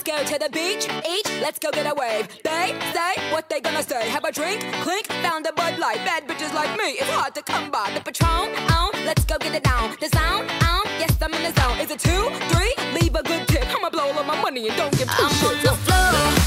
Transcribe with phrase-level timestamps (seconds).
[0.00, 2.26] Let's go to the beach, each, let's go get a wave.
[2.42, 4.08] They say what they gonna say.
[4.08, 5.98] Have a drink, clink, found a Bud Light.
[6.06, 7.90] Bad bitches like me, it's hard to come by.
[7.92, 9.94] The Patron, on, let's go get it down.
[10.00, 11.78] The sound, on, yes, I'm in the zone.
[11.80, 12.74] Is it two, three?
[12.98, 13.66] Leave a good tip.
[13.76, 15.50] I'ma blow all of my money and don't give two I'm shits.
[15.50, 16.39] on the floor.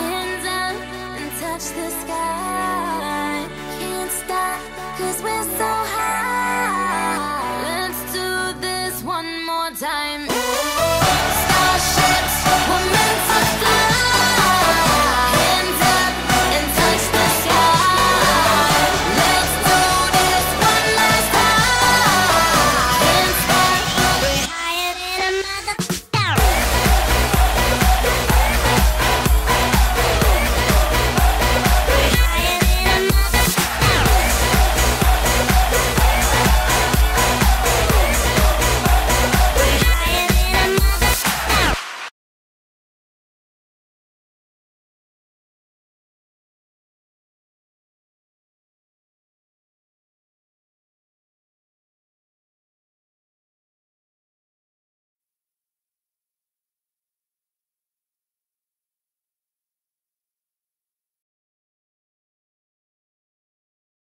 [0.00, 0.76] Hands up
[1.20, 3.48] and touch the sky.
[3.78, 4.60] Can't stop
[4.98, 5.73] cause we're so